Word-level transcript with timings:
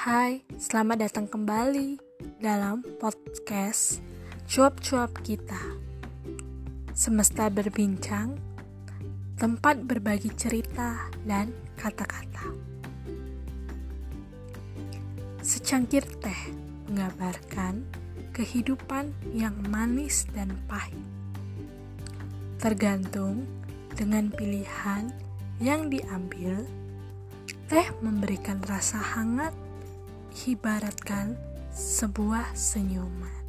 Hai, 0.00 0.40
selamat 0.56 0.96
datang 1.04 1.28
kembali 1.28 2.00
dalam 2.40 2.80
podcast 2.96 4.00
Cuap-cuap 4.48 5.12
kita. 5.20 5.60
Semesta 6.96 7.52
berbincang, 7.52 8.32
tempat 9.36 9.84
berbagi 9.84 10.32
cerita 10.32 11.04
dan 11.28 11.52
kata-kata. 11.76 12.48
Secangkir 15.44 16.08
teh 16.24 16.48
mengabarkan 16.88 17.84
kehidupan 18.32 19.12
yang 19.36 19.52
manis 19.68 20.24
dan 20.32 20.48
pahit. 20.64 20.96
Tergantung 22.56 23.44
dengan 24.00 24.32
pilihan 24.32 25.12
yang 25.60 25.92
diambil, 25.92 26.64
teh 27.68 27.84
memberikan 28.00 28.64
rasa 28.64 28.96
hangat 28.96 29.52
ibaratkan 30.32 31.34
sebuah 31.74 32.54
senyuman. 32.54 33.39